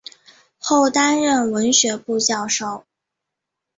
[0.57, 2.85] 后担任文学部教授。